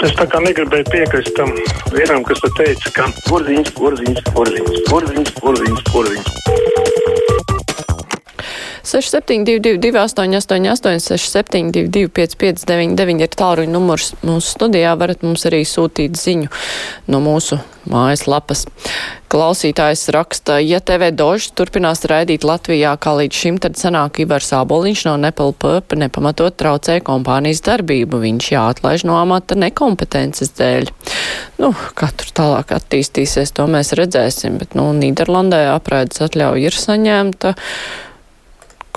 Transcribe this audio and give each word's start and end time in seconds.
Es 0.00 0.14
tā 0.16 0.24
kā 0.32 0.38
negribēju 0.40 0.86
piekrist 0.88 1.34
tam 1.36 1.50
vienam, 1.92 2.24
kas 2.24 2.40
te 2.40 2.48
teica, 2.56 2.92
ka 2.96 3.08
Porziņš, 3.26 3.74
porziņš, 3.76 4.22
porziņš, 4.32 4.80
porziņš, 4.88 5.34
porziņš, 5.42 5.84
porziņš. 5.92 6.49
6722, 8.90 9.94
888, 9.94 10.98
672, 10.98 12.08
559, 12.10 13.22
ir 13.22 13.36
tālruņa 13.38 13.70
numurs 13.70 14.14
mūsu 14.26 14.56
studijā. 14.56 14.96
varat 14.98 15.22
mums 15.22 15.46
arī 15.46 15.62
sūtīt 15.62 16.18
ziņu 16.18 16.50
no 17.06 17.20
mūsu 17.22 17.60
mājaslapas. 17.86 18.64
Klausītājs 19.30 20.08
raksta, 20.10 20.56
ja 20.58 20.80
TV 20.82 21.12
dožs 21.14 21.52
turpinās 21.54 22.02
raidīt 22.10 22.42
Latvijā 22.42 22.96
kā 22.98 23.14
līdz 23.20 23.38
šim, 23.44 23.60
tad 23.62 23.78
sanāk 23.78 24.18
Ivars 24.24 24.50
Āboliņš 24.58 25.04
no 25.06 25.14
Nepalpöpa 25.22 26.00
nepamatot 26.02 26.58
traucē 26.58 26.98
kompānijas 27.06 27.62
darbību. 27.70 28.24
Viņš 28.26 28.50
jāatlaiž 28.56 29.06
no 29.06 29.20
amata 29.22 29.54
nekompetences 29.54 30.50
dēļ. 30.58 30.90
Nu, 31.62 31.70
katru 31.94 32.34
tālāk 32.34 32.74
attīstīsies, 32.74 33.54
to 33.54 33.70
mēs 33.70 33.94
redzēsim, 33.94 34.58
bet, 34.58 34.74
nu, 34.74 34.90
Nīderlandē 34.98 35.68
apraides 35.76 36.26
atļauja 36.26 36.72
ir 36.72 36.82
saņemta 36.88 37.54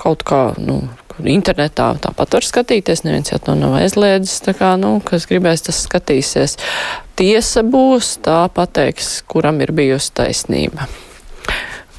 kaut 0.04 0.24
kā, 0.26 0.42
nu, 0.60 0.82
internetā 1.24 1.92
tāpat 2.02 2.36
var 2.36 2.46
skatīties, 2.46 3.04
neviens 3.06 3.32
jau 3.32 3.40
to 3.42 3.54
nav 3.58 3.78
aizliedzis, 3.78 4.42
tā 4.44 4.54
kā, 4.58 4.74
nu, 4.80 4.98
kas 5.06 5.28
gribēs, 5.30 5.64
tas 5.64 5.80
skatīsies. 5.86 6.58
Tiesa 7.18 7.62
būs, 7.64 8.18
tā 8.24 8.44
pateiks, 8.52 9.16
kuram 9.30 9.62
ir 9.64 9.72
bijusi 9.76 10.12
taisnība. 10.18 10.88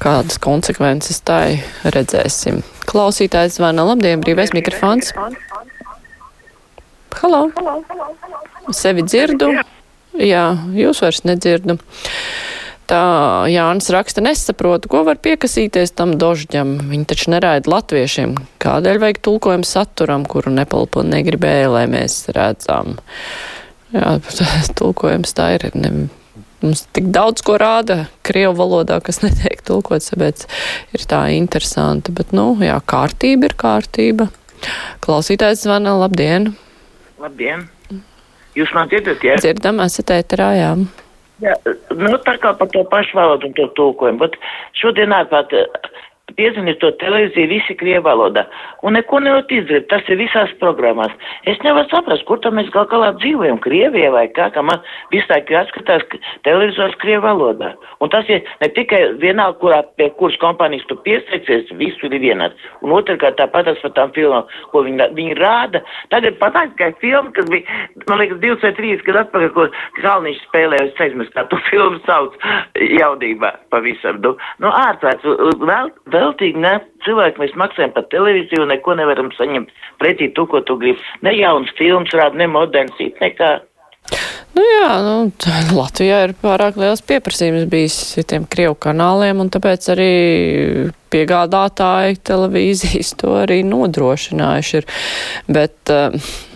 Kādas 0.02 0.36
konsekvences 0.42 1.22
tai 1.24 1.62
redzēsim. 1.88 2.60
Klausītājs 2.86 3.56
zvana, 3.56 3.86
labdien, 3.88 4.20
brīvais 4.22 4.52
mikrofons. 4.54 5.14
Halo! 7.16 7.46
Sevi 8.76 9.06
dzirdu? 9.06 9.54
Jā, 10.20 10.44
jūs 10.76 11.00
vairs 11.02 11.24
nedzirdu. 11.24 11.78
Tā 12.86 13.46
Jānis 13.50 13.88
raksta, 13.90 14.22
nesaprotu, 14.22 14.86
ko 14.92 15.00
var 15.08 15.18
piekasīties 15.18 15.90
tam 15.98 16.12
dožģam. 16.20 16.76
Viņi 16.86 17.06
taču 17.10 17.32
neraida 17.34 17.70
latviešiem. 17.72 18.36
Kādēļ 18.62 19.00
vajag 19.02 19.18
tulkojumu 19.26 19.66
saturam, 19.66 20.26
kuru 20.30 20.52
nepalpo 20.54 21.02
negribēja, 21.02 21.72
lai 21.72 21.86
mēs 21.90 22.20
redzam? 22.36 22.94
Jā, 23.90 24.16
tulkojums 24.78 25.34
tā 25.34 25.48
ir. 25.56 25.66
Ne, 25.74 25.90
mums 26.62 26.84
tik 26.94 27.08
daudz 27.14 27.42
ko 27.46 27.56
rāda 27.58 28.04
Krievu 28.26 28.54
valodā, 28.60 29.00
kas 29.02 29.18
netiek 29.26 29.64
tulkots, 29.66 30.12
tāpēc 30.12 30.46
ir 30.94 31.06
tā 31.10 31.24
interesanti. 31.34 32.14
Bet, 32.14 32.30
nu, 32.36 32.52
jā, 32.62 32.78
kārtība 32.86 33.50
ir 33.50 33.56
kārtība. 33.58 34.28
Klausītājs 35.02 35.66
zvana, 35.66 35.96
labdien! 35.98 36.52
Labdien! 37.18 37.66
Jūs 38.56 38.70
man 38.72 38.86
dzirdat, 38.88 39.26
jā? 39.26 39.34
Dzirdam, 39.42 39.82
esat 39.84 40.14
ēterā, 40.14 40.52
jā. 40.56 40.70
Jā, 41.44 41.52
nu 41.92 42.16
tā 42.24 42.36
kā 42.40 42.54
par 42.56 42.68
to 42.72 42.82
pašu 42.92 43.18
valodu 43.18 43.50
un 43.50 43.56
to 43.58 43.66
tulkojumu, 43.76 44.22
bet 44.24 44.38
šodien 44.80 45.12
ārpāt 45.12 45.52
piezvanīt 46.34 46.80
to 46.82 46.90
televīziju 47.00 47.48
visi 47.52 47.76
krievu 47.78 48.02
valodā. 48.08 48.42
Un 48.82 48.96
neko 48.98 49.20
nevar 49.22 49.46
izdarīt, 49.46 49.86
tas 49.92 50.02
ir 50.10 50.18
visās 50.18 50.50
programmās. 50.60 51.12
Es 51.46 51.60
nevaru 51.62 51.86
saprast, 51.92 52.24
kur 52.26 52.40
tam 52.42 52.58
mēs 52.58 52.70
gal 52.74 52.88
galā 52.90 53.12
dzīvojam, 53.20 53.60
Krievijā 53.62 54.10
vai 54.10 54.26
kā, 54.34 54.48
ka 54.54 54.62
man 54.66 54.82
laiku 55.14 55.54
jāskatās 55.54 56.04
televizors 56.46 56.96
krievu 57.02 57.24
valodā. 57.24 57.72
Un 58.02 58.10
tas 58.10 58.26
ir 58.28 58.42
ne 58.60 58.68
tikai 58.74 59.00
vienalga, 59.22 59.58
kurā, 59.62 59.80
pie 59.98 60.10
kuras 60.18 60.36
kompānijas 60.42 60.86
tu 60.90 60.98
piesaicies, 61.06 61.70
visur 61.78 62.12
ir 62.12 62.22
vienāds. 62.22 62.58
Un 62.82 62.94
otrkārt 62.98 63.38
tāpat 63.38 63.70
tas 63.70 63.80
par 63.82 63.94
tām 63.96 64.12
filmām, 64.16 64.50
ko 64.72 64.82
viņi, 64.86 65.08
viņi 65.16 65.38
rāda. 65.40 65.82
Tagad 66.10 66.38
patāk, 66.42 66.74
ka 66.78 66.90
filma, 67.02 67.32
kas 67.36 67.48
bija, 67.50 67.78
man 68.08 68.20
liekas, 68.22 68.42
divas 68.42 68.66
vai 68.66 68.72
trīs, 68.76 69.02
kad 69.06 69.20
atpakaļ, 69.22 69.52
ko 69.54 69.68
Kalniņš 70.02 70.42
spēlēja, 70.48 70.90
es 70.90 70.98
ceļos, 70.98 71.32
kā 71.34 71.46
tu 71.50 71.60
filmu 71.70 72.02
sauc 72.06 72.36
jaudībā 72.76 73.52
pavisam. 73.74 74.20
Nu, 74.26 74.36
nu 74.62 74.74
ārprāts, 74.74 75.26
vēl, 75.62 75.90
veltīgi, 76.16 76.60
ne, 76.64 76.74
cilvēki 77.06 77.42
mēs 77.42 77.54
maksājam 77.60 77.94
par 77.94 78.08
televīziju 78.12 78.64
un 78.64 78.72
neko 78.74 78.96
nevaram 78.98 79.30
saņemt 79.36 79.72
pretī 80.02 80.32
to, 80.36 80.48
ko 80.50 80.62
tu 80.66 80.78
gribi. 80.80 81.00
Ne 81.26 81.36
jauns 81.36 81.72
films 81.78 82.12
rāda, 82.16 82.38
ne 82.40 82.50
moderns, 82.50 82.98
nekā. 83.22 83.56
Nu 84.56 84.62
jā, 84.64 84.92
nu, 85.04 85.14
Latvijā 85.80 86.22
ir 86.26 86.36
pārāk 86.40 86.78
liels 86.80 87.02
pieprasījums 87.04 87.66
bijis 87.68 87.96
tiem 88.28 88.46
Krievu 88.48 88.76
kanāliem, 88.86 89.42
un 89.42 89.50
tāpēc 89.52 89.90
arī 89.92 90.12
piegādātāji 91.12 92.18
televīzijas 92.26 93.12
to 93.20 93.34
arī 93.42 93.60
nodrošinājuši 93.68 94.78
ir. 94.80 94.88
Bet, 95.58 95.92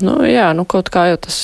nu 0.05 0.17
jā, 0.27 0.49
nu 0.57 0.65
kaut 0.69 0.91
kā 0.93 1.07
jau 1.13 1.21
tas, 1.29 1.39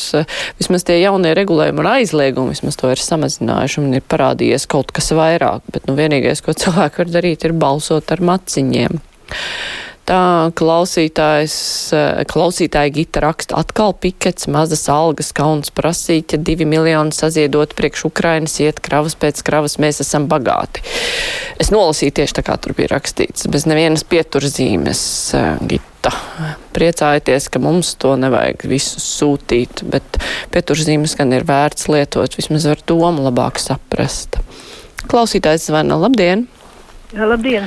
vismaz 0.61 0.87
tie 0.89 0.99
jaunie 1.03 1.35
regulējumi 1.37 1.85
un 1.85 1.91
aizliegumi, 1.93 2.57
vismaz 2.57 2.81
to 2.81 2.91
ir 2.93 3.03
samazinājuši 3.05 3.83
un 3.83 3.99
ir 4.01 4.07
parādījies 4.09 4.69
kaut 4.73 4.95
kas 4.97 5.13
vairāk. 5.17 5.67
Bet, 5.73 5.87
nu, 5.91 5.97
vienīgais, 5.99 6.43
ko 6.45 6.57
cilvēki 6.57 7.05
var 7.05 7.13
darīt, 7.19 7.47
ir 7.47 7.57
balsot 7.57 8.17
ar 8.17 8.25
maciņiem. 8.33 9.03
Tā 10.07 10.53
klausītājs, 10.55 11.55
klausītāja 12.31 12.93
Gita 12.95 13.23
raksta 13.25 13.57
atkal 13.59 13.91
pikets, 13.99 14.47
mazas 14.47 14.85
algas, 14.93 15.33
kauns 15.35 15.73
prasīt, 15.75 16.31
ja 16.31 16.39
divi 16.39 16.63
miljoni 16.69 17.11
saziedot 17.15 17.73
priekš 17.75 18.05
Ukrainas, 18.07 18.55
iet 18.63 18.79
kravas 18.85 19.17
pēc 19.19 19.41
kravas, 19.47 19.81
mēs 19.83 19.99
esam 20.05 20.29
bagāti. 20.31 20.85
Es 21.59 21.73
nolasīju 21.75 22.15
tieši 22.21 22.37
tā, 22.39 22.45
kā 22.47 22.55
tur 22.63 22.77
bija 22.79 22.93
rakstīts, 22.95 23.49
bez 23.51 23.67
nevienas 23.67 24.07
pieturzīmes, 24.07 25.01
Gita. 25.67 26.13
Priecājieties, 26.77 27.49
ka 27.51 27.59
mums 27.65 27.97
to 27.99 28.13
nevajag 28.21 28.63
visu 28.71 29.03
sūtīt, 29.03 29.83
bet 29.91 30.21
pieturzīmes 30.55 31.17
gan 31.19 31.35
ir 31.35 31.49
vērts 31.49 31.89
lietot, 31.91 32.39
vismaz 32.39 32.69
var 32.71 32.85
domu 32.87 33.27
labāk 33.27 33.59
saprast. 33.59 34.39
Klausītājs 35.11 35.67
zvana, 35.67 35.99
labdien! 35.99 36.47
Jā, 37.11 37.27
labdien! 37.27 37.67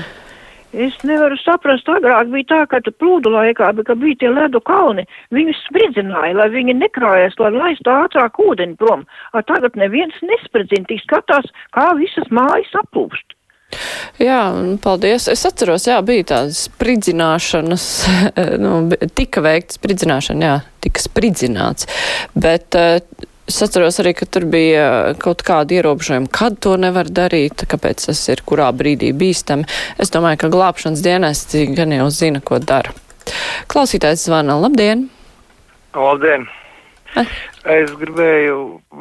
Es 0.69 0.93
nevaru 1.01 1.37
saprast, 1.41 1.87
agrāk 1.89 2.29
bija 2.29 2.45
tā, 2.51 2.59
ka 2.69 2.81
plūdu 3.01 3.31
laikā, 3.33 3.71
ka 3.87 3.95
bija 3.97 4.19
tie 4.21 4.29
ledu 4.29 4.61
kalni, 4.61 5.07
viņus 5.33 5.63
spridzināja, 5.65 6.35
lai 6.37 6.49
viņi 6.53 6.77
nekrājas, 6.77 7.39
lai 7.41 7.49
laistu 7.55 7.89
ātrāk 7.89 8.37
ūdeni 8.37 8.77
prom. 8.77 9.07
A 9.33 9.41
tagad 9.41 9.79
neviens 9.79 10.13
nespridzina, 10.21 10.85
tik 10.85 11.01
skatās, 11.07 11.49
kā 11.73 11.89
visas 11.97 12.29
mājas 12.29 12.69
aplūst. 12.83 13.35
Jā, 14.19 14.41
paldies. 14.83 15.27
Es 15.31 15.45
atceros, 15.45 15.85
jā, 15.87 15.99
bija 16.05 16.25
tādas 16.33 16.65
spridzināšanas, 16.67 17.85
nu, 18.63 18.75
tika 19.17 19.43
veikta 19.45 19.77
spridzināšana, 19.77 20.45
jā, 20.45 20.55
tika 20.85 21.01
spridzināts, 21.05 21.89
bet 22.37 22.77
Es 23.49 23.57
atceros 23.65 23.95
arī, 23.97 24.11
ka 24.13 24.27
tur 24.29 24.43
bija 24.45 25.15
kaut 25.17 25.41
kādi 25.41 25.79
ierobežojumi, 25.79 26.29
kad 26.29 26.59
to 26.61 26.75
nevar 26.77 27.07
darīt, 27.09 27.63
kāpēc 27.71 28.03
tas 28.05 28.19
ir 28.29 28.43
kurā 28.45 28.67
brīdī 28.77 29.09
bīstami. 29.17 29.65
Es 29.97 30.13
domāju, 30.13 30.43
ka 30.43 30.51
glābšanas 30.53 31.01
dienesti 31.01 31.63
gan 31.73 31.95
jau 31.95 32.11
zina, 32.13 32.43
ko 32.45 32.59
dara. 32.61 32.93
Klausītājs 33.73 34.27
zvana. 34.27 34.59
Labdien! 34.61 35.07
Labdien! 35.97 36.45
Eh? 37.17 37.31
Es 37.73 37.89
gribēju 37.97 38.59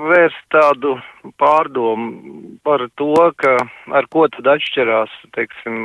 vērst 0.09 0.41
tādu 0.55 0.95
pārdomu 1.41 2.57
par 2.65 2.87
to, 2.97 3.13
ka 3.37 3.53
ar 4.01 4.09
ko 4.09 4.25
tad 4.33 4.49
atšķirās, 4.57 5.13
teiksim, 5.37 5.85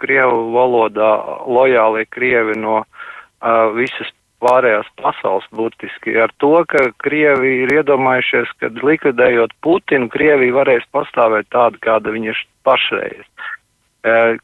Krievu 0.00 0.52
valodā 0.52 1.10
lojālie 1.48 2.04
Krievi 2.12 2.60
no 2.60 2.82
uh, 2.82 3.72
visas 3.72 4.12
pārējās 4.44 4.88
pasaules 5.00 5.46
burtiski 5.56 6.16
ar 6.20 6.32
to, 6.42 6.52
ka 6.68 6.90
Krievi 7.02 7.62
ir 7.64 7.74
iedomājušies, 7.78 8.52
ka 8.60 8.70
likvidējot 8.82 9.54
Putinu, 9.64 10.10
Krievija 10.12 10.58
varēs 10.60 10.86
pastāvēt 10.94 11.48
tāda, 11.54 11.80
kāda 11.82 12.14
viņa 12.14 12.32
ir 12.34 12.42
pašreiz. 12.66 13.24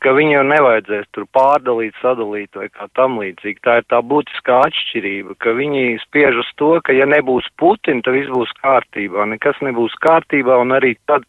Ka 0.03 0.11
viņu 0.17 0.41
nevajadzēs 0.49 1.07
tur 1.15 1.29
pārdalīt, 1.31 1.95
sadalīt 2.03 2.57
vai 2.59 2.67
kā 2.73 2.89
tam 2.99 3.21
līdzīgi. 3.21 3.61
Tā 3.63 3.77
ir 3.79 3.85
tā 3.93 4.01
būtiskā 4.03 4.57
atšķirība, 4.67 5.37
ka 5.39 5.55
viņi 5.55 6.01
spiež 6.03 6.41
uz 6.43 6.49
to, 6.59 6.73
ka 6.83 6.97
ja 6.97 7.07
nebūs 7.07 7.47
Putina, 7.63 8.03
tad 8.03 8.17
viss 8.17 8.33
būs 8.33 8.51
kārtībā. 8.59 9.29
Nekas 9.31 9.61
nebūs 9.63 9.95
kārtībā 10.03 10.59
un 10.65 10.75
arī 10.75 10.97
tad, 11.07 11.23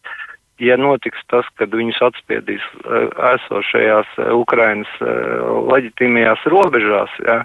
ja 0.58 0.74
notiks 0.80 1.22
tas, 1.30 1.46
kad 1.60 1.70
viņus 1.78 2.02
atspiedīs 2.08 2.66
esošajās 3.34 4.18
Ukrainas 4.34 4.90
leģitīmajās 5.70 6.42
robežās, 6.50 7.14
ja, 7.22 7.44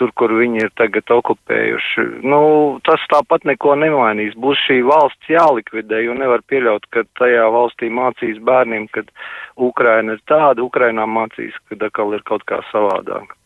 tur, 0.00 0.12
kur 0.18 0.34
viņi 0.34 0.64
ir 0.64 0.72
tagad 0.80 1.10
okupējuši. 1.16 2.06
Nu, 2.26 2.40
tas 2.86 3.04
tāpat 3.12 3.46
neko 3.48 3.76
nemainīs. 3.80 4.36
Būs 4.40 4.60
šī 4.66 4.80
valsts 4.88 5.30
jālikvidē, 5.30 6.02
jo 6.06 6.16
nevar 6.18 6.44
pieļaut, 6.50 6.88
ka 6.94 7.06
tajā 7.20 7.46
valstī 7.54 7.92
mācīs 7.92 8.42
bērniem, 8.44 8.88
kad 8.94 9.10
Ukraina 9.56 10.18
ir 10.18 10.26
tāda, 10.30 10.64
Ukrainā 10.64 11.06
mācīs, 11.06 11.56
kad 11.70 11.82
atkal 11.88 12.14
ir 12.16 12.26
kaut 12.26 12.46
kā 12.50 12.62
savādāk. 12.72 13.36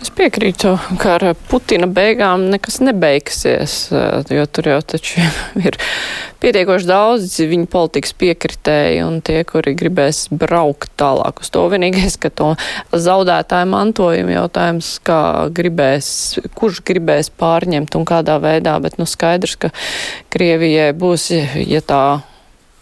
Es 0.00 0.08
piekrītu, 0.16 0.70
ka 0.96 1.18
ar 1.18 1.24
Putina 1.50 1.84
beigām 1.84 2.46
nekas 2.48 2.78
nebeigsies, 2.80 3.74
jo 4.32 4.44
tur 4.48 4.68
jau 4.70 4.78
taču 4.94 5.20
ir 5.68 5.76
pietiekoši 6.40 6.88
daudz 6.88 7.34
viņa 7.50 7.68
politikas 7.68 8.14
piekritēji 8.16 9.02
un 9.04 9.18
tie, 9.20 9.42
kuri 9.44 9.74
gribēs 9.76 10.22
braukt 10.32 10.94
tālāk 11.00 11.42
uz 11.44 11.52
to. 11.52 11.66
Vienīgais, 11.68 12.16
ka 12.22 12.30
to 12.32 12.54
zaudētāju 12.96 13.68
mantojumu 13.74 14.32
jautājums, 14.38 14.94
kā 15.04 15.20
gribēs, 15.52 16.08
kurš 16.56 16.80
gribēs 16.88 17.28
pārņemt 17.36 17.98
un 18.00 18.08
kādā 18.08 18.38
veidā, 18.40 18.78
bet 18.80 18.96
nu 18.96 19.04
skaidrs, 19.04 19.58
ka 19.60 19.72
Krievijai 20.32 20.94
būs, 20.96 21.28
ja 21.60 21.84
tā 21.84 22.04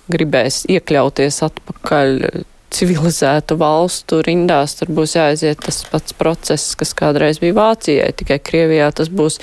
gribēs 0.06 0.62
iekļauties 0.70 1.42
atpakaļ 1.50 2.14
civilizētu 2.74 3.56
valstu 3.60 4.20
rindās, 4.24 4.76
tur 4.78 4.92
būs 4.94 5.16
jāaiziet 5.16 5.62
tas 5.64 5.80
pats 5.88 6.14
process, 6.16 6.74
kas 6.78 6.94
kādreiz 6.96 7.40
bija 7.42 7.56
Vācijai, 7.56 8.12
tikai 8.16 8.38
Krievijā 8.44 8.90
tas 8.94 9.10
būs 9.10 9.38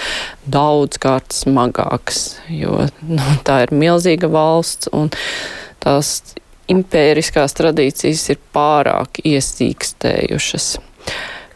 daudz 0.45 0.99
kārt 1.01 1.35
smagāks, 1.35 2.39
jo 2.51 2.85
nu, 3.01 3.29
tā 3.47 3.63
ir 3.65 3.75
milzīga 3.75 4.29
valsts 4.31 4.91
un 4.93 5.11
tās 5.83 6.19
impēriskās 6.71 7.57
tradīcijas 7.57 8.27
ir 8.33 8.41
pārāk 8.55 9.21
iesīkstējušas. 9.25 10.69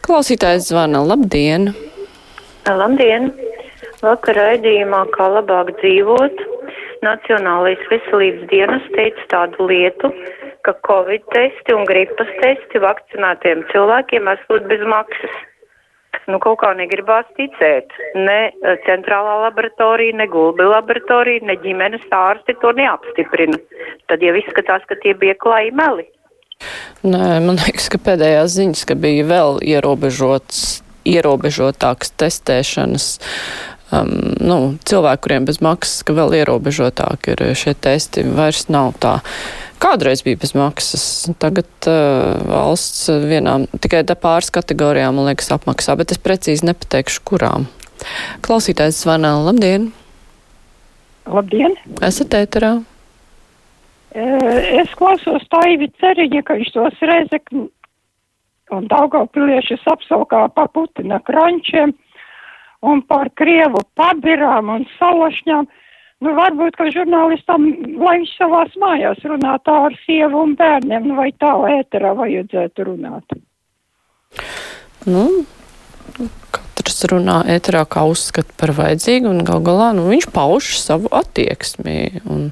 Klausītājs 0.06 0.70
zvana, 0.70 1.02
labdien! 1.06 1.72
Labdien! 2.66 3.32
Vakar 4.00 4.38
raidījumā, 4.38 5.04
kā 5.12 5.26
labāk 5.28 5.74
dzīvot, 5.80 6.46
Nacionālais 7.04 7.80
veselības 7.88 8.44
dienas 8.50 8.84
teica 8.92 9.22
tādu 9.32 9.66
lietu, 9.70 10.10
ka 10.66 10.74
Covid 10.86 11.24
testi 11.34 11.74
un 11.76 11.86
gripas 11.88 12.30
testi 12.42 12.82
vakcinētiem 12.82 13.64
cilvēkiem 13.72 14.28
esot 14.34 14.68
bez 14.70 14.84
maksas. 14.94 15.38
Nu, 16.30 16.38
kaut 16.42 16.60
kā 16.60 16.70
negribās 16.78 17.26
ticēt. 17.38 17.90
Ne 18.14 18.38
eh, 18.50 18.76
centrālā 18.86 19.40
laboratorija, 19.46 20.18
ne 20.20 20.26
gulbi 20.30 20.66
laboratorija, 20.68 21.46
ne 21.48 21.56
ģimenes 21.62 22.06
ārsti 22.14 22.54
to 22.62 22.74
neapstiprina. 22.76 23.58
Tad 24.10 24.22
jau 24.22 24.36
izskatās, 24.38 24.84
ka 24.86 24.98
tie 25.02 25.16
bija 25.18 25.38
klāji 25.40 25.72
meli. 25.74 26.06
Nē, 27.00 27.40
man 27.46 27.56
liekas, 27.62 27.88
ka 27.88 27.98
pēdējās 28.10 28.52
ziņas, 28.58 28.84
ka 28.90 28.98
bija 29.00 29.24
vēl 29.30 29.62
ierobežots, 29.64 30.82
ierobežotāks 31.08 32.12
testēšanas 32.20 33.06
um, 33.96 34.12
nu, 34.36 34.58
cilvēku, 34.84 35.24
kuriem 35.24 35.48
bez 35.48 35.62
maksas, 35.64 36.04
ka 36.04 36.14
vēl 36.18 36.36
ierobežotāk 36.42 37.32
ir 37.32 37.44
šie 37.56 37.72
testi, 37.80 38.26
vairs 38.36 38.68
nav 38.68 38.92
tā 39.00 39.16
kādreiz 39.80 40.22
bija 40.26 40.38
bez 40.40 40.54
maksas. 40.56 41.04
Tagad 41.42 41.88
uh, 41.88 42.36
valsts 42.48 43.08
vienām 43.08 43.66
tikai 43.80 44.04
pāris 44.12 44.52
kategorijām, 44.54 45.16
man 45.18 45.30
liekas, 45.30 45.50
apmaksā, 45.56 45.96
bet 46.00 46.14
es 46.14 46.22
precīzi 46.22 46.68
nepateikšu, 46.68 47.24
kurām. 47.28 47.66
Klausītājs 48.46 49.02
zvana. 49.04 49.34
Labdien! 49.44 49.90
Labdien! 51.28 51.76
Esat 52.04 52.34
ēterā? 52.38 52.78
Es 54.10 54.90
klausos 54.98 55.44
Taivi 55.52 55.86
Ceriņa, 56.00 56.42
ka 56.42 56.56
viņš 56.58 56.72
tos 56.74 57.02
Rezekni 57.06 57.68
un 58.74 58.86
Daugavpiliešus 58.90 59.84
apsaukā 59.90 60.48
pa 60.54 60.66
Putina 60.70 61.20
krančiem 61.26 61.92
un 62.86 63.02
par 63.06 63.30
Krievu 63.38 63.82
pabirām 63.98 64.72
un 64.74 64.86
salašņām. 64.98 65.68
Nu, 66.20 66.34
varbūt, 66.36 66.76
ka 66.76 66.90
žurnālistam, 66.92 67.62
lai 67.96 68.18
viņš 68.20 68.32
savās 68.36 68.74
mājās 68.80 69.22
runā 69.24 69.54
tā 69.64 69.76
ar 69.86 69.94
sievu 70.02 70.42
un 70.44 70.52
bērniem, 70.58 71.06
nu, 71.08 71.16
vai 71.16 71.30
tā 71.40 71.54
ēterā 71.78 72.12
vajadzētu 72.18 72.84
runāt. 72.90 73.38
Nu, 75.08 75.24
katrs 76.52 77.00
runā 77.08 77.38
ēterā, 77.54 77.86
kā 77.88 78.04
uzskata 78.10 78.52
par 78.60 78.74
vajadzīgu, 78.76 79.32
un 79.32 79.46
gal 79.48 79.64
galā, 79.64 79.90
nu, 79.96 80.04
viņš 80.12 80.28
pauž 80.34 80.74
savu 80.82 81.08
attieksmi. 81.22 82.20
Un 82.28 82.50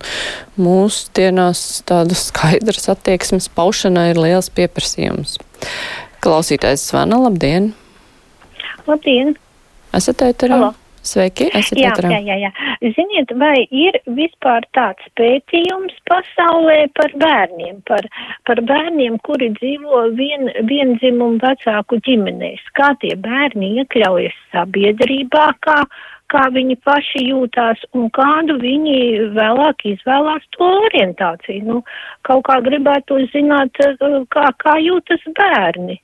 mūsu 0.56 1.12
dienās 1.21 1.82
tādas 1.88 2.25
skaidras 2.32 2.88
attieksmes 2.88 3.53
paušanai 3.53 4.14
ir 4.14 4.25
liels 4.25 4.49
pieprasījums. 4.49 5.37
Klausītājs 6.25 6.88
zvana, 6.88 7.21
labdien! 7.29 7.75
Labdien! 8.88 9.37
Esat 9.93 10.25
ēterā? 10.25 10.56
Halo. 10.56 10.76
Sveiki, 11.06 11.49
esat 11.56 11.79
jā, 11.79 11.93
ēterā. 11.93 12.11
jā, 12.17 12.21
jā, 12.27 12.37
jā. 12.43 12.93
Ziniet, 12.97 13.31
vai 13.41 13.62
ir 13.71 13.97
vispār 14.17 14.67
tāds 14.77 15.05
pētījums 15.19 15.95
pasaulē 16.11 16.89
par 16.99 17.15
bērniem, 17.23 17.81
par, 17.89 18.06
par 18.49 18.61
bērniem, 18.69 19.19
kuri 19.27 19.50
dzīvo 19.56 20.05
vien, 20.19 20.50
viendzimumu 20.69 21.41
vecāku 21.43 22.00
ģimenēs? 22.06 22.62
Kā 22.79 22.93
tie 23.03 23.15
bērni 23.17 23.77
iekļaujas 23.83 24.37
sabiedrībā, 24.53 25.47
kā, 25.65 25.79
kā 26.33 26.45
viņi 26.55 26.77
paši 26.85 27.25
jūtās 27.31 27.87
un 27.97 28.11
kādu 28.15 28.59
viņi 28.61 28.99
vēlāk 29.39 29.87
izvēlās 29.95 30.45
to 30.59 30.69
orientāciju? 30.89 31.62
Nu, 31.71 31.81
kaut 32.29 32.45
kā 32.50 32.59
gribētu 32.67 33.23
zināt, 33.33 33.81
kā, 34.35 34.50
kā 34.61 34.77
jūtas 34.83 35.25
bērni. 35.39 36.00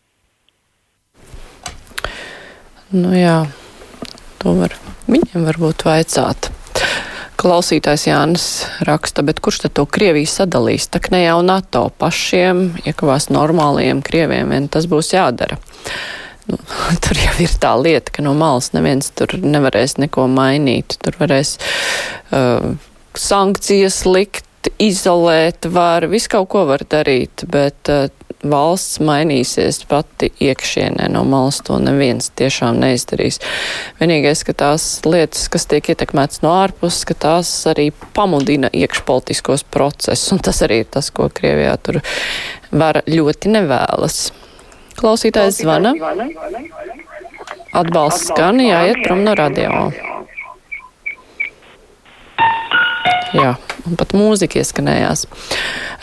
Nu 2.94 3.11
jā, 3.17 3.43
to 4.38 4.55
var 4.61 4.75
Viņam 5.34 5.48
varbūt 5.48 5.82
vajadzāt. 5.82 6.46
Klausītājs 7.34 8.04
Jānis 8.06 8.44
raksta, 8.86 9.25
bet 9.26 9.40
kurš 9.42 9.64
tad 9.64 9.72
to 9.75 9.82
Krieviju 9.82 10.31
sadalīs? 10.31 10.86
Tak 10.86 11.08
ne 11.10 11.25
jau 11.25 11.40
NATO 11.42 11.88
pašiem, 11.98 12.69
iekavās 12.86 13.26
normāliem 13.34 13.98
Krieviem, 14.06 14.52
vien 14.54 14.69
tas 14.70 14.86
būs 14.86 15.10
jādara. 15.16 15.58
Nu, 16.46 16.60
tur 17.02 17.19
jau 17.19 17.34
ir 17.42 17.56
tā 17.58 17.72
lieta, 17.81 18.14
ka 18.14 18.22
no 18.22 18.36
malas 18.38 18.70
neviens 18.76 19.10
tur 19.19 19.34
nevarēs 19.42 19.98
neko 19.98 20.28
mainīt. 20.31 21.00
Tur 21.02 21.19
varēs 21.19 21.56
uh, 21.58 22.70
sankcijas 23.19 24.04
likt, 24.06 24.70
izolēt, 24.78 25.66
var, 25.66 26.06
visu 26.14 26.31
kaut 26.36 26.52
ko 26.54 26.62
var 26.70 26.86
darīt, 26.86 27.42
bet 27.50 27.90
uh, 27.90 28.06
valsts 28.50 29.00
mainīsies 29.05 29.82
pati 29.88 30.31
iekšienē 30.44 31.08
no 31.12 31.25
malas, 31.29 31.61
to 31.64 31.79
neviens 31.82 32.31
tiešām 32.38 32.79
neizdarīs. 32.82 33.41
Vienīgais, 34.00 34.44
ka 34.46 34.55
tās 34.64 34.87
lietas, 35.06 35.49
kas 35.52 35.69
tiek 35.70 35.91
ietekmētas 35.94 36.43
no 36.44 36.55
ārpuses, 36.61 37.05
ka 37.08 37.17
tās 37.26 37.50
arī 37.70 37.91
pamudina 38.17 38.70
iekšpolitiskos 38.73 39.67
procesus, 39.75 40.31
un 40.35 40.43
tas 40.44 40.62
arī 40.67 40.82
ir 40.85 40.91
tas, 40.96 41.11
ko 41.14 41.29
Krievijā 41.32 41.76
tur 41.82 42.00
var 42.75 43.02
ļoti 43.08 43.55
nevēlas. 43.56 44.25
Klausītājs 44.99 45.62
zvana. 45.64 45.94
Atbalsts 47.75 48.29
skan, 48.31 48.61
jāiet 48.62 49.02
prom 49.02 49.25
no 49.26 49.35
radio. 49.35 49.88
Jā, 53.35 53.56
un 53.88 53.98
pat 54.00 54.14
mūzika 54.16 54.60
ieskanējās. 54.60 55.26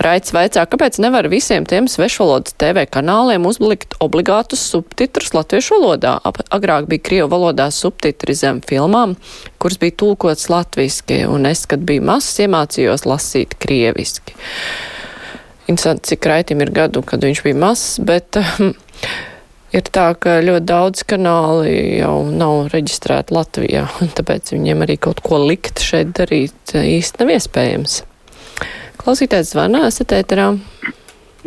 Raits 0.01 0.33
vaicā, 0.35 0.65
kāpēc 0.69 0.99
nevar 1.03 1.27
visiem 1.31 1.65
tiem 1.69 1.87
svešvalodas 1.91 2.55
TV 2.61 2.85
kanāliem 2.89 3.45
uzlikt 3.49 3.97
obligātus 4.03 4.63
subtitrus 4.73 5.33
latviešu 5.37 5.79
valodā. 5.79 6.17
Agrāk 6.53 6.89
bija 6.91 7.05
krievu 7.09 7.31
valodā 7.33 7.69
subtitri 7.73 8.35
zem 8.37 8.61
filmām, 8.65 9.17
kuras 9.61 9.81
bija 9.81 9.97
tulkots 10.03 10.49
latviski, 10.51 11.23
un 11.29 11.49
es, 11.49 11.65
kad 11.69 11.83
biju 11.87 12.05
mazs, 12.11 12.39
iemācījos 12.45 13.07
lasīt 13.09 13.57
krieviski. 13.61 14.37
Interesanti, 15.69 16.11
cik 16.11 16.25
raitim 16.27 16.63
ir 16.63 16.73
gadu, 16.75 17.03
kad 17.05 17.23
viņš 17.23 17.43
bija 17.45 17.59
mazs, 17.61 17.99
bet 18.03 18.39
ir 19.75 19.87
tā, 19.93 20.07
ka 20.19 20.39
ļoti 20.43 20.67
daudz 20.67 21.03
kanāli 21.07 21.99
jau 22.01 22.15
nav 22.27 22.71
reģistrēti 22.73 23.35
Latvijā, 23.35 23.85
un 24.03 24.11
tāpēc 24.17 24.53
viņiem 24.55 24.85
arī 24.85 24.97
kaut 25.01 25.23
ko 25.25 25.39
likt 25.41 25.83
šeit 25.83 26.13
darīt 26.19 26.75
īsti 26.77 27.23
nav 27.23 27.35
iespējams. 27.37 28.01
Klausītājs 29.01 29.55
zvanā, 29.55 29.87
esat 29.89 30.13
ēterā. 30.19 30.51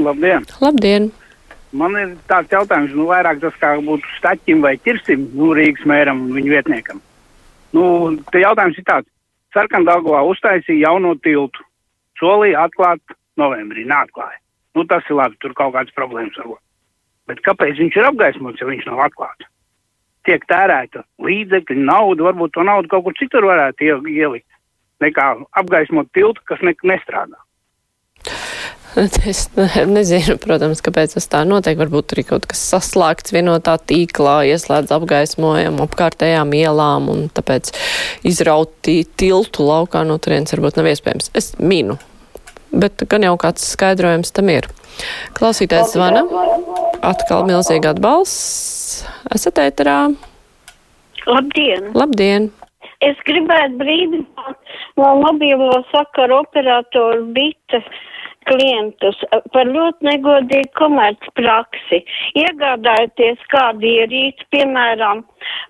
Labdien! 0.01 0.47
Labdien! 0.65 1.13
Man 1.75 1.97
ir 1.99 2.15
tāds 2.31 2.53
jautājums, 2.55 2.95
nu 2.95 3.09
vairāk 3.09 3.41
tas 3.43 3.55
kā 3.59 3.73
būtu 3.83 4.07
staķim 4.19 4.63
vai 4.63 4.77
ķirsim, 4.83 5.27
nu 5.35 5.51
Rīgas 5.59 5.87
mēram 5.91 6.23
un 6.27 6.35
viņu 6.37 6.55
vietniekam. 6.55 7.01
Nu, 7.75 7.85
te 8.31 8.43
jautājums 8.43 8.79
ir 8.79 8.87
tāds. 8.87 9.11
Sarkandāgovā 9.55 10.21
uztaisīja 10.31 10.89
jauno 10.89 11.15
tiltu. 11.23 11.63
Solīja 12.19 12.67
atklāt 12.69 13.17
novembrī, 13.39 13.87
neatklāja. 13.91 14.39
Nu, 14.75 14.87
tas 14.91 15.07
ir 15.11 15.19
labi, 15.19 15.39
tur 15.43 15.55
kaut 15.59 15.75
kādas 15.75 15.95
problēmas 15.99 16.39
varbūt. 16.39 16.61
Bet 17.31 17.41
kāpēc 17.45 17.79
viņš 17.81 17.99
ir 17.99 18.09
apgaismots, 18.11 18.61
ja 18.61 18.69
viņš 18.69 18.89
nav 18.91 19.07
atklāts? 19.07 19.49
Tiek 20.25 20.45
tērēta 20.49 21.05
līdzekļi, 21.21 21.85
nauda, 21.85 22.29
varbūt 22.29 22.55
to 22.57 22.65
naudu 22.65 22.91
kaut 22.93 23.07
kur 23.07 23.17
citur 23.19 23.49
varētu 23.49 23.91
ielikt, 24.09 24.49
nekā 25.05 25.31
apgaismot 25.61 26.09
tiltu, 26.17 26.45
kas 26.49 26.63
ne, 26.65 26.77
nestrādā. 26.85 27.41
Es 29.27 29.49
nezinu, 29.91 30.37
protams, 30.39 30.79
kāpēc 30.85 31.17
tas 31.17 31.27
tā 31.27 31.41
notiek. 31.49 31.75
Varbūt 31.81 32.13
tur 32.13 32.21
ir 32.23 32.29
kaut 32.29 32.47
kas 32.51 32.61
saslēgts 32.71 33.35
vienotā 33.35 33.75
tīklā, 33.91 34.37
ieslēdz 34.53 34.95
apgaismojumu 34.95 35.83
apkārtējām 35.89 36.55
ielām, 36.55 37.11
un 37.11 37.27
tāpēc 37.35 37.73
izraut 38.31 38.77
tiltu 38.87 39.67
laukā 39.67 40.05
no 40.07 40.21
turienes 40.23 40.55
varbūt 40.55 40.79
nav 40.79 40.93
iespējams. 40.93 41.33
Es 41.35 41.53
minu, 41.59 41.99
bet 42.71 43.03
gan 43.11 43.27
jau 43.27 43.35
kāds 43.41 43.67
skaidrojums 43.75 44.35
tam 44.35 44.55
ir. 44.55 44.71
Klausītājs 45.35 45.97
zvana. 45.97 46.23
Atkal 47.05 47.45
milzīgi 47.49 47.91
atbalsts. 47.91 49.05
Esat 49.35 49.61
ēterā? 49.63 49.99
Labdien! 51.29 51.91
Labdien! 51.97 52.51
Es 53.05 53.19
gribētu 53.29 53.79
brīdināt 53.81 54.75
no 55.01 55.11
mobilo 55.21 55.83
sakaru 55.91 56.41
operatoru 56.43 57.27
bites 57.37 57.89
klientus 58.49 59.21
par 59.55 59.69
ļoti 59.71 60.09
negodīgu 60.09 60.71
komercpraksi. 60.79 62.01
Iegādājoties 62.41 63.43
kādu 63.53 63.89
ierīci, 63.89 64.47
piemēram, 64.55 65.25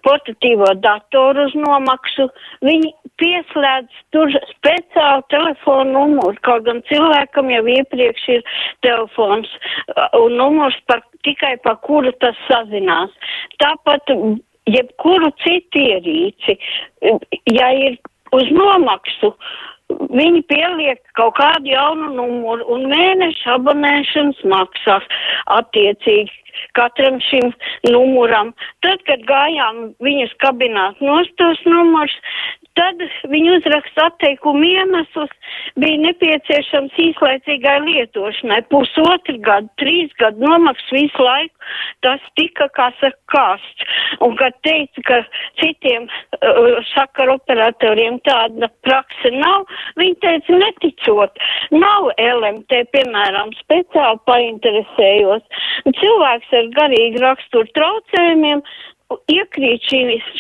portatīvo 0.07 0.71
datoru 0.85 1.49
uz 1.49 1.57
nomaksu, 1.59 2.29
viņi 2.67 2.93
pieslēdz 3.21 4.01
tur 4.15 4.33
speciālu 4.51 5.27
telefonu 5.33 5.93
numuru, 5.95 6.39
kaut 6.47 6.65
gan 6.69 6.83
cilvēkam 6.91 7.53
jau 7.53 7.65
iepriekš 7.77 8.25
ir 8.39 8.57
telefons 8.87 9.51
un 10.19 10.39
numurs 10.41 10.79
par, 10.91 11.05
tikai 11.27 11.57
par 11.67 11.79
kuru 11.87 12.13
tas 12.25 12.39
sazinās. 12.49 13.15
Tāpat 13.63 14.15
jebkuru 14.71 15.31
citu 15.45 15.85
ierīci, 15.85 16.59
ja 17.53 17.71
ir 17.77 18.01
uz 18.35 18.51
nomaksu, 18.51 19.35
viņi 20.11 20.45
pieliek 20.51 21.01
kaut 21.19 21.37
kādu 21.39 21.73
jaunu 21.73 22.13
numuru 22.17 22.67
un 22.75 22.89
mēneša 22.93 23.59
abonēšanas 23.59 24.41
maksās 24.51 25.07
attiecīgi 25.59 26.33
katram 26.79 27.21
šim 27.29 27.53
numuram. 27.91 28.53
Tad, 28.85 29.03
kad 29.09 29.25
gājām 29.29 29.95
viņas 30.05 30.35
kabināt 30.43 31.01
nostos 31.05 31.61
numurs, 31.69 32.15
Tad 32.75 33.03
viņi 33.31 33.53
uzraksta 33.55 34.09
atteikumu 34.11 34.67
iemeslus, 34.67 35.31
bija 35.79 36.01
nepieciešams 36.09 36.97
īslaicīgai 37.05 37.77
lietošanai, 37.85 38.65
pusotru 38.73 39.37
gadu, 39.47 39.71
trīs 39.79 40.11
gadu 40.19 40.43
nomaks 40.43 40.89
visu 40.91 41.23
laiku, 41.23 41.55
tas 42.03 42.25
tika, 42.39 42.67
kā 42.75 42.89
saka, 42.99 43.21
kāsts. 43.31 43.87
Un, 44.27 44.35
kad 44.41 44.57
teica, 44.67 45.05
ka 45.07 45.21
citiem 45.63 46.09
uh, 46.09 46.81
sakaru 46.91 47.37
operatoriem 47.39 48.19
tāda 48.27 48.71
prakse 48.87 49.31
nav, 49.35 49.71
viņi 50.01 50.19
teica, 50.25 50.59
neticot, 50.65 51.45
nav 51.75 52.11
LMT, 52.19 52.83
piemēram, 52.95 53.55
speciāli 53.63 54.23
painteresējos. 54.31 55.47
Cilvēks 55.95 56.59
ar 56.59 56.75
garīgi 56.81 57.23
raksturu 57.23 57.71
traucējumiem 57.79 58.67
iekrīt 59.33 59.87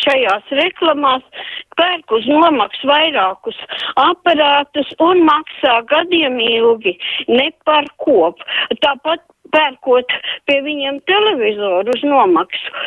šajās 0.05 0.51
reklamās, 0.61 1.25
pērk 1.79 2.17
uz 2.19 2.27
nomaksu 2.31 2.89
vairākus 2.91 3.59
aparātus 4.01 4.91
un 5.03 5.25
maksā 5.27 5.81
gadiem 5.91 6.39
ilgi, 6.43 6.97
ne 7.29 7.51
par 7.67 7.89
kop. 8.03 8.43
Tāpat 8.85 9.25
pērkot 9.55 10.15
pie 10.49 10.61
viņiem 10.67 11.03
televizoru 11.11 11.95
uz 11.95 12.07
nomaksu. 12.07 12.79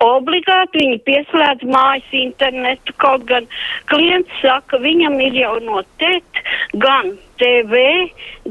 Obligāti 0.00 0.80
viņi 0.80 0.98
pieslēdz 1.04 1.66
mājas 1.68 2.12
internetu, 2.16 2.94
kaut 3.02 3.26
gan 3.28 3.44
klients 3.92 4.32
saka, 4.40 4.80
viņam 4.80 5.18
ir 5.20 5.36
jau 5.42 5.58
no 5.60 5.82
TET 6.00 6.40
gan 6.80 7.12
TV, 7.42 7.82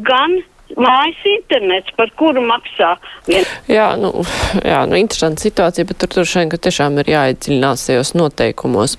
gan 0.05 0.37
mājas 0.77 1.19
internets, 1.29 1.93
par 1.97 2.11
kuru 2.19 2.43
maksā. 2.45 2.93
Vien. 3.27 3.47
Jā, 3.71 3.87
nu, 3.99 4.11
jā, 4.65 4.81
nu, 4.89 4.97
interesanta 4.99 5.43
situācija, 5.43 5.87
bet 5.89 6.01
tur 6.01 6.11
droši 6.13 6.41
vien, 6.41 6.51
ka 6.51 6.61
tiešām 6.67 6.99
ir 7.01 7.11
jāiedziļinās 7.13 7.85
tajos 7.89 8.13
noteikumos. 8.17 8.97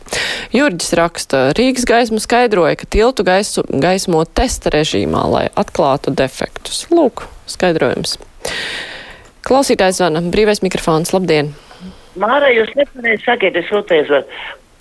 Jurģis 0.57 0.95
raksta, 0.99 1.43
Rīgas 1.59 1.87
gaisma 1.89 2.23
skaidroja, 2.23 2.79
ka 2.81 2.91
tiltu 2.91 3.27
gaisu, 3.27 3.65
gaismo 3.71 4.25
testa 4.27 4.73
režīmā, 4.75 5.25
lai 5.31 5.47
atklātu 5.61 6.15
defektus. 6.17 6.87
Lūk, 6.95 7.27
skaidrojums. 7.51 8.19
Klausītājs 9.47 10.01
zvana, 10.01 10.23
brīvais 10.33 10.65
mikrofons, 10.65 11.15
labdien! 11.17 11.55
Māra, 12.21 12.51
jūs 12.53 12.73
nepareizi 12.77 13.23
sakiet, 13.25 13.57
es 13.57 13.71
rotēju, 13.73 14.25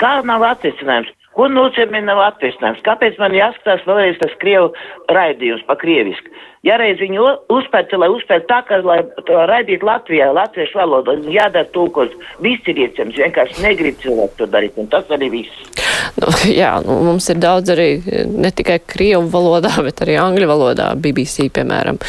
kā 0.01 0.17
nav 0.25 0.43
atrisinājums. 0.49 1.13
Ko 1.37 1.45
nozīmē 1.51 2.01
nav 2.03 2.19
atrisinājums? 2.25 2.81
Kāpēc 2.85 3.19
man 3.21 3.35
jāskatās 3.37 3.83
vēlreiz 3.87 4.17
tas 4.21 4.31
krievu 4.41 4.71
raidījums 5.13 5.65
pa 5.67 5.77
krieviski? 5.79 6.31
Ja 6.67 6.75
reiz 6.81 6.99
viņu 6.99 7.23
uzpērta, 7.55 7.95
lai 8.01 8.09
uzpērta 8.11 8.47
tā, 8.49 8.57
ka, 8.67 8.79
lai 8.83 8.97
to 9.27 9.37
raidītu 9.47 9.87
Latvijā, 9.87 10.27
latviešu 10.35 10.75
valodā, 10.81 11.15
jādara 11.31 11.69
tūkos, 11.71 12.11
viss 12.43 12.67
ir 12.67 12.81
iecams, 12.83 13.15
vienkārši 13.15 13.63
negrib 13.63 14.01
cilvēku 14.01 14.41
to 14.41 14.47
darīt, 14.51 14.75
un 14.81 14.89
tas 14.91 15.07
arī 15.15 15.29
viss. 15.37 15.69
Nu, 16.19 16.31
jā, 16.51 16.73
nu, 16.83 16.97
mums 17.07 17.29
ir 17.31 17.39
daudz 17.39 17.71
arī 17.71 17.87
ne 18.27 18.51
tikai 18.55 18.79
krievu 18.83 19.29
valodā, 19.31 19.71
bet 19.85 20.03
arī 20.03 20.17
angļu 20.19 20.49
valodā, 20.49 20.89
BBC, 20.99 21.47
piemēram. 21.55 22.01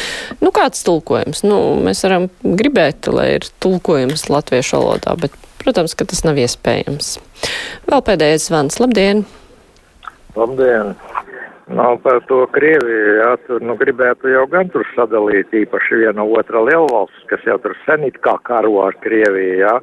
Nu, 0.43 0.51
kāds 0.55 0.83
tulkojums? 0.87 1.45
Nu, 1.47 1.61
mēs 1.85 2.03
varam 2.07 2.27
gribēt, 2.43 3.07
lai 3.13 3.37
ir 3.37 3.47
tulkojums 3.63 4.27
latviešu 4.33 4.81
valodā, 4.81 5.15
bet, 5.21 5.37
protams, 5.63 5.95
ka 5.97 6.07
tas 6.09 6.23
nav 6.27 6.39
iespējams. 6.41 7.15
Vēl 7.89 8.03
pēdējais 8.07 8.49
zvans. 8.49 8.79
Labdien! 8.81 9.25
Labdien! 10.35 10.95
Nav 11.71 12.01
par 12.03 12.17
to 12.27 12.41
Krieviju, 12.51 13.11
jā, 13.21 13.29
tur, 13.47 13.61
nu, 13.63 13.77
gribētu 13.79 14.27
jau 14.27 14.43
gan 14.51 14.67
tur 14.73 14.83
sadalīt 14.91 15.53
īpaši 15.55 16.01
viena 16.01 16.25
otra 16.25 16.59
lielvalsts, 16.67 17.23
kas 17.29 17.45
jau 17.47 17.55
tur 17.63 17.77
sen 17.85 18.03
it 18.09 18.17
kā 18.25 18.33
karo 18.47 18.73
ar 18.83 18.97
Krieviju, 19.03 19.61
jā. 19.61 19.77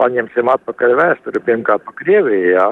Paņemsim 0.00 0.50
atpakaļ 0.52 0.96
vēsturi, 0.98 1.40
pirmkārt 1.46 1.86
pa 1.86 1.94
Krieviju, 2.02 2.50
jā. 2.58 2.68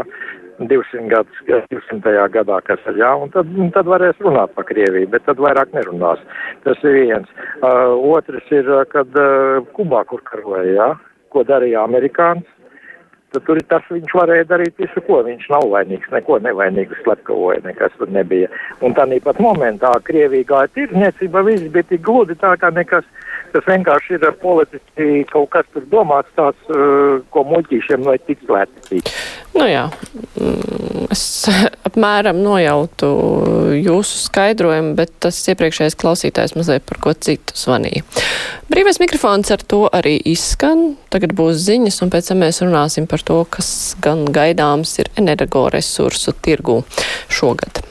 200, 0.60 1.06
gadus, 1.08 1.38
200. 1.48 2.12
gadā, 2.34 2.58
kas 2.66 2.82
ir, 2.90 2.98
jā, 3.00 3.12
un 3.18 3.32
tad, 3.32 3.48
un 3.56 3.72
tad 3.74 3.88
varēs 3.88 4.20
runāt 4.22 4.52
par 4.56 4.68
Krieviju, 4.68 5.08
bet 5.14 5.24
tad 5.26 5.40
vairāk 5.40 5.72
nerunās. 5.72 6.20
Tas 6.66 6.84
ir 6.84 6.98
viens. 6.98 7.32
Uh, 7.62 7.96
otrs 8.12 8.52
ir, 8.52 8.68
kad 8.92 9.16
uh, 9.16 9.64
Kubā, 9.72 10.04
kur 10.10 10.20
karoja, 10.28 10.68
jā, 10.76 10.90
ko 11.32 11.44
darīja 11.48 11.82
amerikāns, 11.86 12.46
tad 13.32 13.46
tur 13.46 13.60
tas 13.68 13.84
viņš 13.90 14.14
varēja 14.18 14.46
darīt 14.50 14.78
visu, 14.80 15.02
ko 15.06 15.22
viņš 15.26 15.48
nav 15.52 15.66
vainīgs, 15.72 16.10
neko 16.12 16.38
nevainīgu 16.44 16.98
slepkavoja, 17.00 17.62
nekas 17.64 17.94
tur 17.98 18.12
nebija. 18.12 18.50
Un 18.84 18.96
tā 18.98 19.06
pat 19.24 19.40
momentā 19.40 19.92
Krievija 20.04 20.48
gāja 20.52 20.72
tirniecība, 20.76 21.44
viss 21.48 21.70
bija 21.72 21.88
tik 21.88 22.04
gludi 22.04 22.36
tā 22.40 22.54
kā 22.60 22.72
nekas, 22.74 23.08
tas 23.52 23.68
vienkārši 23.68 24.18
ir 24.18 24.28
politiski 24.42 25.24
kaut 25.32 25.50
kas 25.56 25.68
tur 25.72 25.88
domāts 25.92 26.32
tāds, 26.36 26.60
uh, 26.68 27.20
ko 27.32 27.44
muļķīšiem 27.48 28.04
vai 28.08 28.18
tik 28.26 28.44
slēpti. 28.46 29.00
Nu 29.52 29.66
jā, 29.68 29.84
mm, 30.40 31.08
es 31.12 31.22
apmēram 31.88 32.40
nojautu 32.40 33.10
jūsu 33.76 34.22
skaidrojumu, 34.26 34.94
bet 34.98 35.12
tas 35.22 35.38
iepriekšējais 35.52 35.98
klausītājs 36.00 36.56
mazliet 36.56 36.86
par 36.88 37.00
ko 37.04 37.12
citu 37.12 37.56
zvanīja. 37.58 38.04
Brīvais 38.72 39.00
mikrofons 39.02 39.52
ar 39.52 39.64
to 39.68 39.84
arī 39.92 40.16
izskan. 40.32 40.94
Tagad 41.12 41.36
būs 41.36 41.60
ziņas, 41.66 42.00
un 42.04 42.12
pēc 42.14 42.32
tam 42.32 42.40
mēs 42.44 42.62
runāsim 42.64 43.08
par 43.10 43.24
to, 43.28 43.42
kas 43.52 43.70
gan 44.02 44.24
gaidāms 44.32 44.96
ir 45.02 45.12
energoresursu 45.20 46.36
tirgu 46.40 46.80
šogad. 47.28 47.84